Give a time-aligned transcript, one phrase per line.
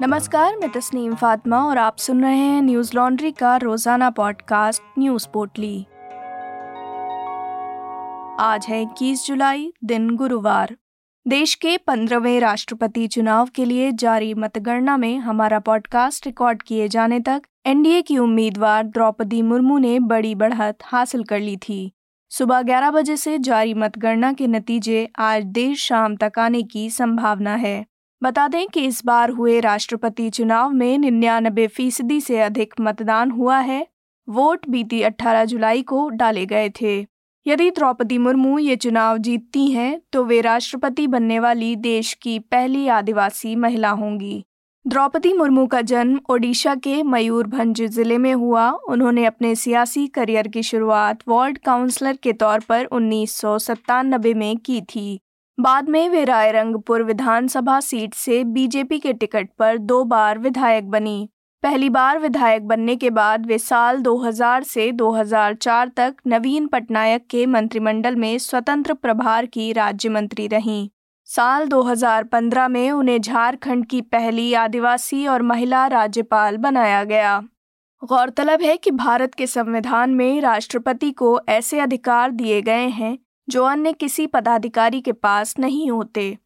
[0.00, 5.26] नमस्कार, मैं तस्नीम फातिमा और आप सुन रहे हैं न्यूज़ लॉन्ड्री का रोज़ाना पॉडकास्ट, न्यूज़
[5.28, 5.86] पोटली
[8.40, 10.76] आज है इक्कीस जुलाई, दिन गुरुवार।
[11.28, 17.20] देश के पंद्रहवें राष्ट्रपति चुनाव के लिए जारी मतगणना में हमारा पॉडकास्ट रिकॉर्ड किए जाने
[17.20, 21.92] तक एनडीए की उम्मीदवार द्रौपदी मुर्मू ने बड़ी बढ़त हासिल कर ली थी।
[22.30, 27.54] सुबह 11 बजे से जारी मतगणना के नतीजे आज देर शाम तक आने की संभावना
[27.54, 27.86] है।
[28.22, 33.58] बता दें कि इस बार हुए राष्ट्रपति चुनाव में निन्यानबे फ़ीसदी से अधिक मतदान हुआ
[33.58, 33.86] है।
[34.28, 36.96] वोट बीती 18 जुलाई को डाले गए थे।
[37.46, 42.86] यदि द्रौपदी मुर्मू ये चुनाव जीतती हैं तो वे राष्ट्रपति बनने वाली देश की पहली
[42.88, 44.44] आदिवासी महिला होंगी।
[44.84, 50.62] द्रौपदी मुर्मू का जन्म ओडिशा के मयूरभंज ज़िले में हुआ। उन्होंने अपने सियासी करियर की
[50.62, 53.40] शुरुआत वार्ड काउंसलर के तौर पर उन्नीस
[54.36, 55.20] में की थी।
[55.60, 61.28] बाद में वे रायरंगपुर विधानसभा सीट से बीजेपी के टिकट पर दो बार विधायक बनी।
[61.62, 67.46] पहली बार विधायक बनने के बाद वे साल 2000 से 2004 तक नवीन पटनायक के
[67.46, 70.88] मंत्रिमंडल में स्वतंत्र प्रभार की राज्य मंत्री रहीं।
[71.24, 77.42] साल 2015 में उन्हें झारखंड की पहली आदिवासी और महिला राज्यपाल बनाया गया।
[78.04, 83.18] गौरतलब है कि भारत के संविधान में राष्ट्रपति को ऐसे अधिकार दिए गए हैं
[83.48, 86.38] जो अन्य किसी पदाधिकारी के पास नहीं होते।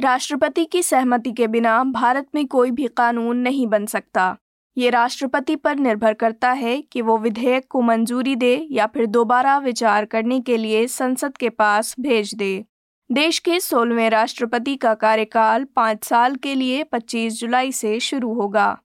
[0.00, 4.36] राष्ट्रपति की सहमति के बिना भारत में कोई भी कानून नहीं बन सकता।
[4.76, 9.58] ये राष्ट्रपति पर निर्भर करता है कि वो विधेयक को मंजूरी दे या फिर दोबारा
[9.58, 12.64] विचार करने के लिए संसद के पास भेज दे।
[13.12, 18.78] देश के सोलहवें राष्ट्रपति का कार्यकाल पाँच साल के लिए 25 जुलाई से शुरू होगा।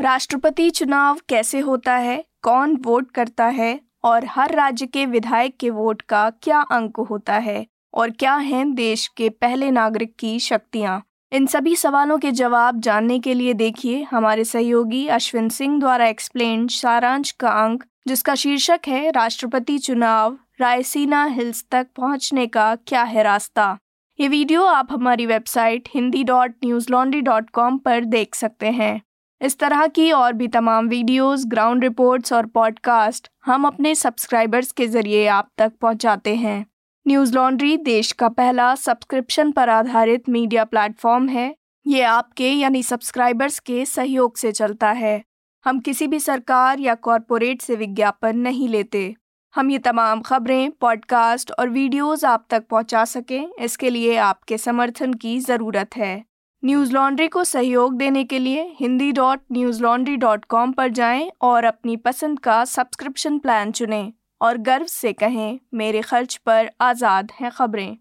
[0.00, 2.24] राष्ट्रपति चुनाव कैसे होता है?
[2.42, 3.80] कौन वोट करता है?
[4.06, 7.66] और हर राज्य के विधायक के वोट का क्या अंक होता है?
[7.94, 11.02] और क्या हैं देश के पहले नागरिक की शक्तियाँ?
[11.32, 16.68] इन सभी सवालों के जवाब जानने के लिए देखिए हमारे सहयोगी अश्विन सिंह द्वारा एक्सप्लेन
[16.68, 23.22] सारांश का अंक, जिसका शीर्षक है राष्ट्रपति चुनाव, रायसीना हिल्स तक पहुँचने का क्या है
[23.22, 23.78] रास्ता?
[24.20, 29.02] ये वीडियो आप हमारी website Hindi dot news laundry dot com पर देख सकते हैं।
[29.40, 34.86] इस तरह की और भी तमाम वीडियोस, ग्राउंड रिपोर्ट्स और पॉडकास्ट हम अपने सब्सक्राइबर्स के
[34.86, 36.66] ज़रिए आप तक पहुंचाते हैं।
[37.06, 41.54] न्यूज़ लॉन्ड्री देश का पहला सब्सक्रिप्शन पर आधारित मीडिया प्लेटफॉर्म है।
[41.86, 45.22] ये आपके यानी सब्सक्राइबर्स के सहयोग से चलता है।
[45.66, 49.14] हम किसी भी सरकार या कॉरपोरेट से विज्ञापन नहीं लेते।
[49.54, 55.14] हम ये तमाम खबरें पॉडकास्ट और वीडियोस आप तक पहुँचा सकें इसके लिए आपके समर्थन
[55.14, 56.24] की ज़रूरत है।
[56.64, 61.30] न्यूज़ लॉन्ड्री को सहयोग देने के लिए Hindi dot news laundry dot com पर जाएँ
[61.42, 67.32] और अपनी पसंद का सब्सक्रिप्शन प्लान चुनें और गर्व से कहें, मेरे खर्च पर आज़ाद
[67.40, 67.96] हैं खबरें।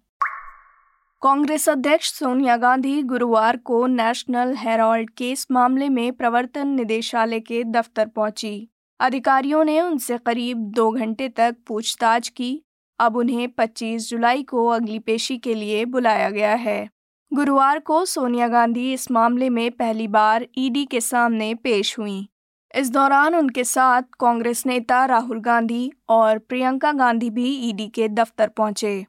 [1.21, 8.07] कांग्रेस अध्यक्ष सोनिया गांधी गुरुवार को नेशनल हेराल्ड केस मामले में प्रवर्तन निदेशालय के दफ्तर
[8.07, 12.61] पहुँची। अधिकारियों ने उनसे करीब दो घंटे तक पूछताछ की।
[12.99, 16.94] अब उन्हें 25 जुलाई को अगली पेशी के लिए बुलाया गया है।
[17.31, 22.29] गुरुवार को सोनिया गांधी इस मामले में पहली बार ईडी के सामने पेश हुई।
[22.75, 28.47] इस दौरान उनके साथ कांग्रेस नेता राहुल गांधी और प्रियंका गांधी भी ईडी के दफ्तर
[28.47, 29.05] पहुँचे।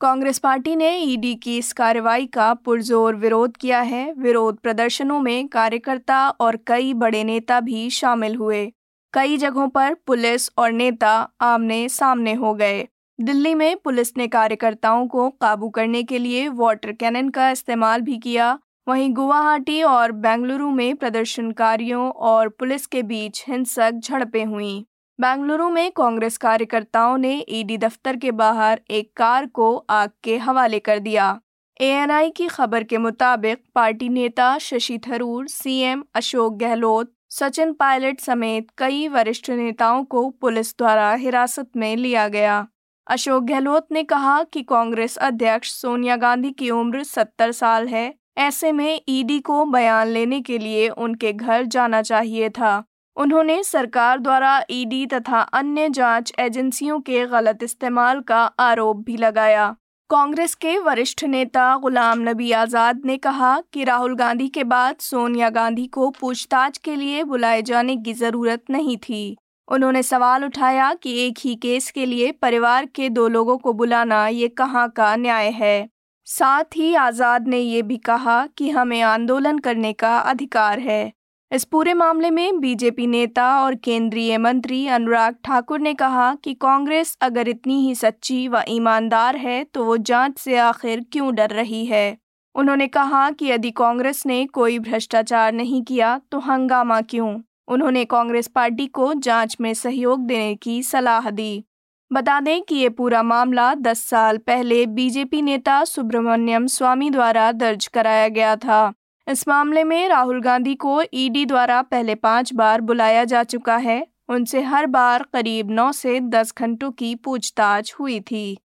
[0.00, 5.48] कांग्रेस पार्टी ने ईडी की इस कार्रवाई का पुरजोर विरोध किया है। विरोध प्रदर्शनों में
[5.48, 8.72] कार्यकर्ता और कई बड़े नेता भी शामिल हुए।
[9.12, 12.88] कई जगहों पर पुलिस और नेता आमने सामने हो गए।
[13.20, 18.16] दिल्ली में पुलिस ने कार्यकर्ताओं को काबू करने के लिए वाटर कैनन का इस्तेमाल भी
[18.18, 18.58] किया।
[18.88, 24.82] वहीं गुवाहाटी और बेंगलुरु में प्रदर्शनकारियों और पुलिस के बीच हिंसक झड़पें हुईं।
[25.20, 30.78] बेंगलुरु में कांग्रेस कार्यकर्ताओं ने ईडी दफ्तर के बाहर एक कार को आग के हवाले
[30.78, 31.40] कर दिया।
[31.80, 38.66] एएनआई की खबर के मुताबिक पार्टी नेता शशि थरूर, सीएम अशोक गहलोत, सचिन पायलट समेत
[38.78, 42.66] कई वरिष्ठ नेताओं को पुलिस द्वारा हिरासत में लिया गया।
[43.06, 48.72] अशोक गहलोत ने कहा कि कांग्रेस अध्यक्ष सोनिया गांधी की उम्र सत्तर साल है। ऐसे
[48.72, 52.82] में ईडी को बयान लेने के लिए उनके घर जाना चाहिए था।
[53.16, 59.74] उन्होंने सरकार द्वारा ईडी तथा अन्य जाँच एजेंसियों के गलत इस्तेमाल का आरोप भी लगाया।
[60.10, 65.48] कांग्रेस के वरिष्ठ नेता गुलाम नबी आज़ाद ने कहा कि राहुल गांधी के बाद सोनिया
[65.50, 69.36] गांधी को पूछताछ के लिए बुलाए जाने की ज़रूरत नहीं थी।
[69.68, 74.26] उन्होंने सवाल उठाया कि एक ही केस के लिए परिवार के दो लोगों को बुलाना
[74.28, 75.88] ये कहाँ का न्याय है?
[76.26, 81.12] साथ ही आज़ाद ने ये भी कहा कि हमें आंदोलन करने का अधिकार है।
[81.52, 87.16] इस पूरे मामले में बीजेपी नेता और केंद्रीय मंत्री अनुराग ठाकुर ने कहा कि कांग्रेस
[87.20, 91.84] अगर इतनी ही सच्ची व ईमानदार है तो वो जाँच से आखिर क्यों डर रही
[91.86, 92.16] है?
[92.54, 97.38] उन्होंने कहा कि यदि कांग्रेस ने कोई भ्रष्टाचार नहीं किया तो हंगामा क्यों?
[97.68, 101.64] उन्होंने कांग्रेस पार्टी को जाँच में सहयोग देने की सलाह दी।
[102.12, 107.86] बता दें कि ये पूरा मामला 10 साल पहले बीजेपी नेता सुब्रमण्यम स्वामी द्वारा दर्ज
[107.86, 108.92] कराया गया था।
[109.28, 114.06] इस मामले में राहुल गांधी को ईडी द्वारा पहले पाँच बार बुलाया जा चुका है।
[114.28, 118.58] उनसे हर बार करीब नौ से 10 घंटों की पूछताछ हुई थी।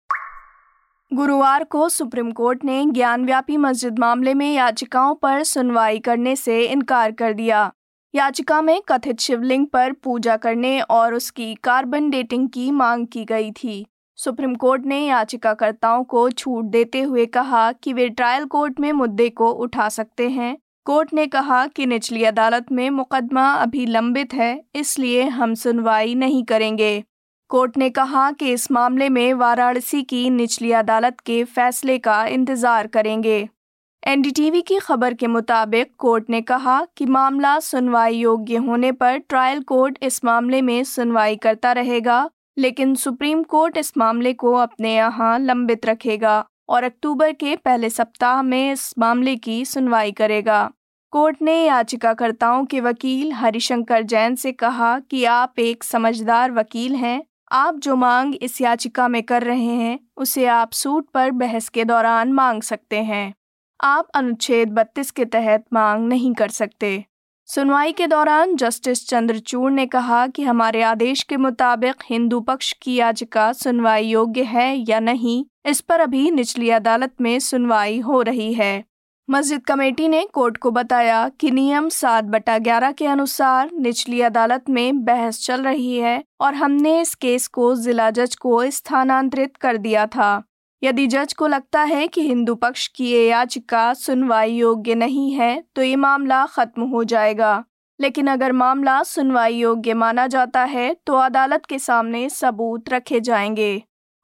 [1.13, 7.13] गुरुवार को सुप्रीम कोर्ट ने ज्ञानव्यापी मस्जिद मामले में याचिकाओं पर सुनवाई करने से इनकार
[7.13, 7.73] कर दिया।
[8.15, 13.51] याचिका में कथित शिवलिंग पर पूजा करने और उसकी कार्बन डेटिंग की मांग की गई
[13.53, 13.85] थी।
[14.19, 19.29] सुप्रीम कोर्ट ने याचिकाकर्ताओं को छूट देते हुए कहा कि वे ट्रायल कोर्ट में मुद्दे
[19.31, 20.57] को उठा सकते हैं।
[20.87, 26.43] कोर्ट ने कहा कि निचली अदालत में मुकदमा अभी लंबित है, इसलिए हम सुनवाई नहीं
[26.45, 27.03] करेंगे।
[27.51, 32.87] कोर्ट ने कहा कि इस मामले में वाराणसी की निचली अदालत के फैसले का इंतज़ार
[32.87, 33.49] करेंगे।
[34.03, 39.61] एनडीटीवी की खबर के मुताबिक कोर्ट ने कहा कि मामला सुनवाई योग्य होने पर ट्रायल
[39.63, 42.29] कोर्ट इस मामले में सुनवाई करता रहेगा,
[42.59, 48.43] लेकिन सुप्रीम कोर्ट इस मामले को अपने यहाँ लंबित रखेगा और अक्टूबर के पहले सप्ताह
[48.43, 50.71] में इस मामले की सुनवाई करेगा।
[51.13, 57.23] कोर्ट ने याचिकाकर्ताओं के वकील हरिशंकर जैन से कहा कि आप एक समझदार वकील हैं,
[57.53, 61.85] आप जो मांग इस याचिका में कर रहे हैं, उसे आप सूट पर बहस के
[61.85, 63.35] दौरान मांग सकते हैं।
[63.81, 67.05] आप अनुच्छेद 32 के तहत मांग नहीं कर सकते।
[67.47, 72.95] सुनवाई के दौरान जस्टिस चंद्रचूड़ ने कहा कि हमारे आदेश के मुताबिक हिंदू पक्ष की
[72.95, 78.55] याचिका सुनवाई योग्य है या नहीं, इस पर अभी निचली अदालत में सुनवाई हो रही
[78.55, 78.85] है।
[79.31, 84.71] मस्जिद कमेटी ने कोर्ट को बताया कि नियम सात बटा ग्यारह के अनुसार निचली अदालत
[84.71, 89.77] में बहस चल रही है और हमने इस केस को जिला जज को स्थानांतरित कर
[89.77, 90.43] दिया था।
[90.83, 95.63] यदि जज को लगता है कि हिंदू पक्ष की ये याचिका सुनवाई योग्य नहीं है
[95.77, 97.65] तो ये मामला खत्म हो जाएगा।
[98.01, 103.77] लेकिन अगर मामला सुनवाई योग्य माना जाता है तो अदालत के सामने सबूत रखे जाएँगे।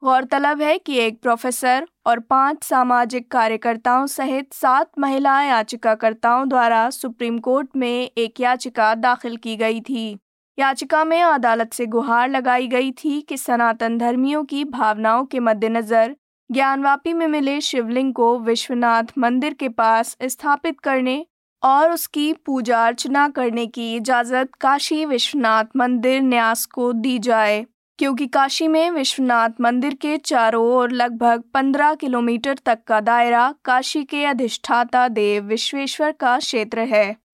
[0.03, 7.39] गौरतलब है कि एक प्रोफेसर और पाँच सामाजिक कार्यकर्ताओं सहित सात महिला याचिकाकर्ताओं द्वारा सुप्रीम
[7.39, 10.17] कोर्ट में एक याचिका दाखिल की गई थी।
[10.57, 16.15] याचिका में अदालत से गुहार लगाई गई थी कि सनातन धर्मियों की भावनाओं के मद्देनज़र
[16.49, 21.25] ज्ञानवापी में मिले शिवलिंग को विश्वनाथ मंदिर के पास स्थापित करने
[21.63, 27.65] और उसकी पूजा अर्चना करने की इजाज़त काशी विश्वनाथ मंदिर न्यास को दी जाए,
[27.99, 34.03] क्योंकि काशी में विश्वनाथ मंदिर के चारों ओर लगभग 15 किलोमीटर तक का दायरा काशी
[34.03, 37.24] के अधिष्ठाता देव विश्वेश्वर का क्षेत्र है।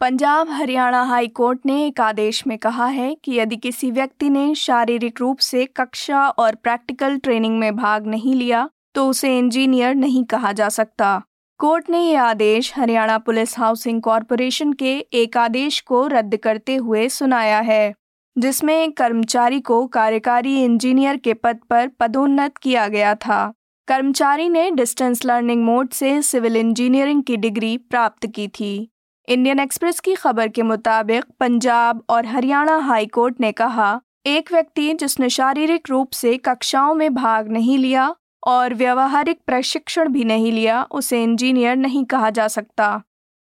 [0.00, 4.54] पंजाब हरियाणा हाई कोर्ट ने एक आदेश में कहा है कि यदि किसी व्यक्ति ने
[4.54, 10.24] शारीरिक रूप से कक्षा और प्रैक्टिकल ट्रेनिंग में भाग नहीं लिया तो उसे इंजीनियर नहीं
[10.24, 11.22] कहा जा सकता।
[11.60, 17.08] कोर्ट ने यह आदेश हरियाणा पुलिस हाउसिंग कॉरपोरेशन के एक आदेश को रद्द करते हुए
[17.08, 17.94] सुनाया है,
[18.36, 23.52] जिसमें एक कर्मचारी को कार्यकारी इंजीनियर के पद पर पदोन्नत किया गया था।
[23.88, 28.90] कर्मचारी ने डिस्टेंस लर्निंग मोड से सिविल इंजीनियरिंग की डिग्री प्राप्त की थी।
[29.30, 34.94] इंडियन एक्सप्रेस की खबर के मुताबिक पंजाब और हरियाणा हाई कोर्ट ने कहा, एक व्यक्ति
[34.94, 38.14] जिसने शारीरिक रूप से कक्षाओं में भाग नहीं लिया
[38.46, 43.02] और व्यवहारिक प्रशिक्षण भी नहीं लिया, उसे इंजीनियर नहीं कहा जा सकता।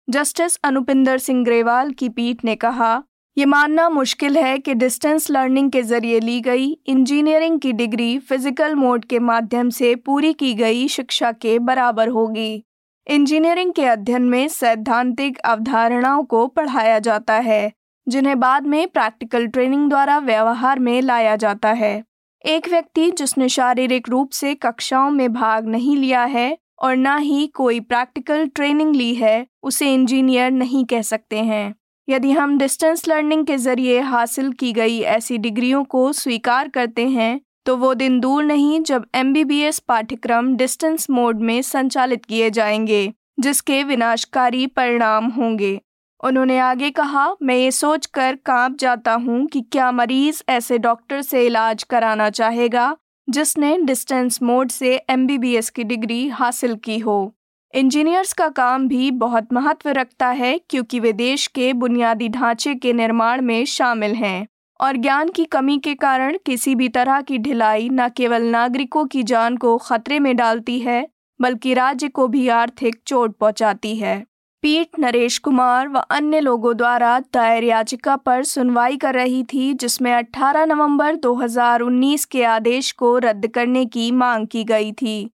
[0.07, 3.03] जस्टिस अनुपिंदर सिंह ग्रेवाल की पीठ ने कहा,
[3.37, 8.75] ये मानना मुश्किल है कि डिस्टेंस लर्निंग के ज़रिए ली गई इंजीनियरिंग की डिग्री फ़िज़िकल
[8.75, 12.63] मोड के माध्यम से पूरी की गई शिक्षा के बराबर होगी।
[13.07, 17.71] इंजीनियरिंग के अध्ययन में सैद्धांतिक अवधारणाओं को पढ़ाया जाता है,
[18.07, 22.03] जिन्हें बाद में प्रैक्टिकल ट्रेनिंग द्वारा व्यवहार में लाया जाता है।
[22.45, 27.47] एक व्यक्ति जिसने शारीरिक रूप से कक्षाओं में भाग नहीं लिया है और ना ही
[27.47, 31.75] कोई प्रैक्टिकल ट्रेनिंग ली है, उसे इंजीनियर नहीं कह सकते हैं।
[32.09, 37.41] यदि हम डिस्टेंस लर्निंग के ज़रिए हासिल की गई ऐसी डिग्रियों को स्वीकार करते हैं
[37.65, 43.83] तो वो दिन दूर नहीं जब एमबीबीएस पाठ्यक्रम डिस्टेंस मोड में संचालित किए जाएँगे, जिसके
[43.83, 45.81] विनाशकारी परिणाम होंगे।
[46.23, 51.21] उन्होंने आगे कहा, मैं ये सोच कर काँप जाता हूँ कि क्या मरीज़ ऐसे डॉक्टर
[51.21, 52.97] से इलाज कराना चाहेगा,
[53.29, 57.35] जिसने डिस्टेंस मोड से एमबीबीएस की डिग्री हासिल की हो।
[57.73, 62.93] इंजीनियर्स का काम भी बहुत महत्व रखता है, क्योंकि वे देश के बुनियादी ढांचे के
[62.93, 64.47] निर्माण में शामिल हैं।
[64.83, 69.23] और ज्ञान की कमी के कारण किसी भी तरह की ढिलाई न केवल नागरिकों की
[69.23, 71.07] जान को खतरे में डालती है,
[71.41, 74.23] बल्कि राज्य को भी आर्थिक चोट पहुंचाती है।
[74.61, 80.13] पीठ नरेश कुमार व अन्य लोगों द्वारा दायर याचिका पर सुनवाई कर रही थी, जिसमें
[80.13, 85.29] 18 नवंबर 2019 के आदेश को रद्द करने की मांग की गई थी,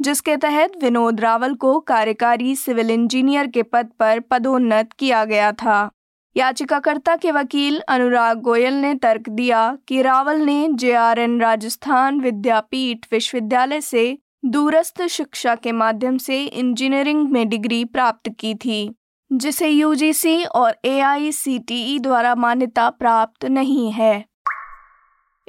[0.00, 5.90] जिसके तहत विनोद रावल को कार्यकारी सिविल इंजीनियर के पद पर पदोन्नत किया गया था।
[6.36, 13.80] याचिकाकर्ता के वकील अनुराग गोयल ने तर्क दिया कि रावल ने जेआरएन राजस्थान विद्यापीठ विश्वविद्यालय
[13.80, 18.94] से दूरस्थ शिक्षा के माध्यम से इंजीनियरिंग में डिग्री प्राप्त की थी,
[19.32, 24.29] जिसे यूजीसी और एआईसीटीई द्वारा मान्यता प्राप्त नहीं है।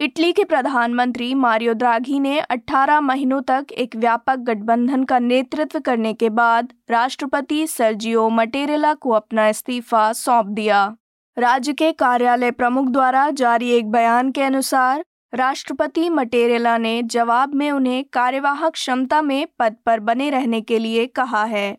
[0.01, 6.13] इटली के प्रधानमंत्री मारियो द्राघी ने 18 महीनों तक एक व्यापक गठबंधन का नेतृत्व करने
[6.13, 10.95] के बाद राष्ट्रपति सर्जियो मटेरेला को अपना इस्तीफा सौंप दिया।
[11.37, 17.71] राज्य के कार्यालय प्रमुख द्वारा जारी एक बयान के अनुसार, राष्ट्रपति मटेरेला ने जवाब में
[17.71, 21.77] उन्हें कार्यवाहक क्षमता में पद पर बने रहने के लिए कहा है।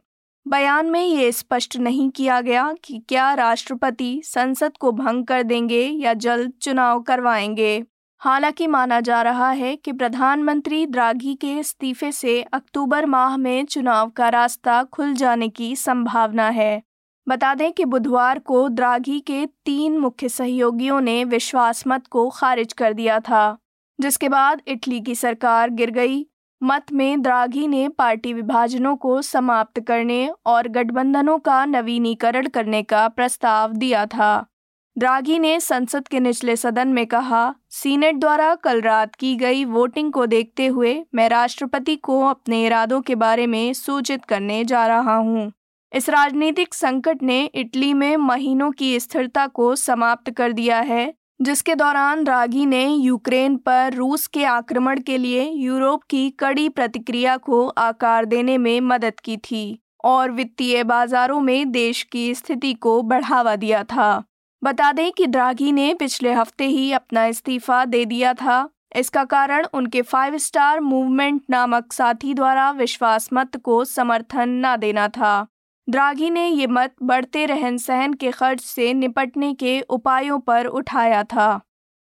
[0.48, 5.86] बयान में ये स्पष्ट नहीं किया गया कि क्या राष्ट्रपति संसद को भंग कर देंगे
[5.86, 7.84] या जल्द चुनाव करवाएँगे।
[8.22, 14.10] हालाँकि माना जा रहा है कि प्रधानमंत्री द्रागी के इस्तीफे से अक्टूबर माह में चुनाव
[14.10, 16.82] का रास्ता खुल जाने की संभावना है।
[17.28, 22.72] बता दें कि बुधवार को द्रागी के तीन मुख्य सहयोगियों ने विश्वास मत को खारिज
[22.72, 23.58] कर दिया था,
[24.00, 26.26] जिसके बाद इटली की सरकार गिर गई।
[26.62, 33.08] मत में द्रागी ने पार्टी विभाजनों को समाप्त करने और गठबंधनों का नवीनीकरण करने का
[33.08, 34.46] प्रस्ताव दिया था।
[34.96, 40.12] द्राघी ने संसद के निचले सदन में कहा, सीनेट द्वारा कल रात की गई वोटिंग
[40.12, 45.16] को देखते हुए मैं राष्ट्रपति को अपने इरादों के बारे में सूचित करने जा रहा
[45.16, 45.50] हूँ।
[45.92, 51.74] इस राजनीतिक संकट ने इटली में महीनों की स्थिरता को समाप्त कर दिया है, जिसके
[51.74, 57.66] दौरान रागी ने यूक्रेन पर रूस के आक्रमण के लिए यूरोप की कड़ी प्रतिक्रिया को
[57.68, 63.56] आकार देने में मदद की थी और वित्तीय बाजारों में देश की स्थिति को बढ़ावा
[63.56, 64.22] दिया था
[64.62, 69.66] बता दें कि ड्रागी ने पिछले हफ़्ते ही अपना इस्तीफा दे दिया था। इसका कारण
[69.74, 75.46] उनके फाइव स्टार मूवमेंट नामक साथी द्वारा विश्वास मत को समर्थन न देना था।
[75.88, 81.22] द्रागी ने ये मत बढ़ते रहन सहन के खर्च से निपटने के उपायों पर उठाया
[81.24, 81.60] था।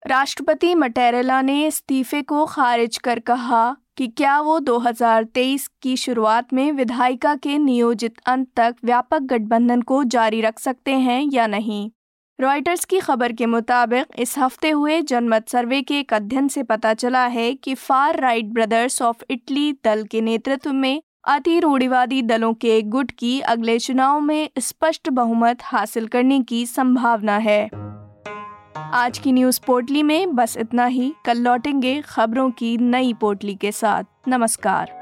[0.06, 6.73] राष्ट्रपति मटेरेला ने इस्तीफे को खारिज कर कहा कि क्या वो 2023 की शुरुआत में
[6.73, 11.90] विधायिका के नियोजित अंत तक व्यापक गठबंधन को जारी रख सकते हैं या नहीं।
[12.42, 16.94] रॉयटर्स की खबर के मुताबिक, इस हफ़्ते हुए जनमत सर्वे के एक अध्ययन से पता
[16.94, 22.54] चला है कि far right Brothers of Italy दल के नेतृत्व में अति रूढ़िवादी दलों
[22.54, 27.70] के गुट की अगले चुनाव में स्पष्ट बहुमत हासिल करने की संभावना है।
[28.76, 33.72] आज की न्यूज़ पोर्टली में बस इतना ही। कल लौटेंगे खबरों की नई पोर्टली के
[33.72, 35.01] साथ। नमस्कार।